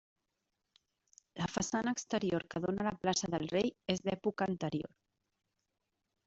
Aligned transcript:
La 1.41 1.49
façana 1.57 1.93
exterior 1.97 2.45
que 2.55 2.61
dóna 2.63 2.83
a 2.85 2.87
la 2.87 2.95
plaça 3.05 3.29
del 3.35 3.47
Rei 3.53 3.71
és 3.97 4.03
d'època 4.09 4.49
anterior. 4.55 4.91